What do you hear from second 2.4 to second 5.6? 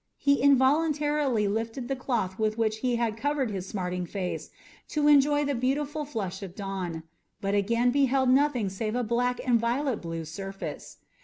which he had covered his smarting face to enjoy the